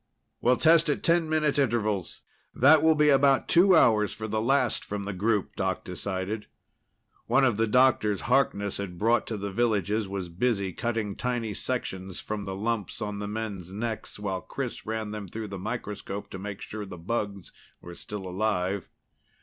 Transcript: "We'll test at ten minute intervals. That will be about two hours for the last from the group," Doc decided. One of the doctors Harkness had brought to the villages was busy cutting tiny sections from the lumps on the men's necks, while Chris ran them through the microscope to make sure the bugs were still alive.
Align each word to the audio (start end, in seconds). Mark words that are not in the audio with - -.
"We'll 0.41 0.57
test 0.57 0.89
at 0.89 1.03
ten 1.03 1.29
minute 1.29 1.59
intervals. 1.59 2.21
That 2.55 2.81
will 2.81 2.95
be 2.95 3.09
about 3.09 3.47
two 3.47 3.75
hours 3.75 4.11
for 4.13 4.27
the 4.27 4.41
last 4.41 4.83
from 4.83 5.03
the 5.03 5.13
group," 5.13 5.55
Doc 5.55 5.83
decided. 5.83 6.47
One 7.27 7.43
of 7.45 7.57
the 7.57 7.67
doctors 7.67 8.21
Harkness 8.21 8.77
had 8.77 8.97
brought 8.97 9.27
to 9.27 9.37
the 9.37 9.51
villages 9.51 10.07
was 10.07 10.27
busy 10.27 10.73
cutting 10.73 11.15
tiny 11.15 11.53
sections 11.53 12.19
from 12.19 12.45
the 12.45 12.55
lumps 12.55 12.99
on 12.99 13.19
the 13.19 13.27
men's 13.27 13.71
necks, 13.71 14.17
while 14.17 14.41
Chris 14.41 14.87
ran 14.87 15.11
them 15.11 15.27
through 15.27 15.49
the 15.49 15.59
microscope 15.59 16.31
to 16.31 16.39
make 16.39 16.61
sure 16.61 16.83
the 16.83 16.97
bugs 16.97 17.51
were 17.79 17.93
still 17.93 18.27
alive. 18.27 18.89